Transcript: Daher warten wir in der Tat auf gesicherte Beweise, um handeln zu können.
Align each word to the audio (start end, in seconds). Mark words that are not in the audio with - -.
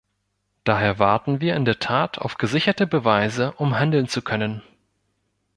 Daher 0.63 0.97
warten 0.97 1.41
wir 1.41 1.55
in 1.55 1.63
der 1.63 1.77
Tat 1.77 2.17
auf 2.17 2.39
gesicherte 2.39 2.87
Beweise, 2.87 3.51
um 3.57 3.77
handeln 3.77 4.07
zu 4.07 4.23
können. 4.23 4.63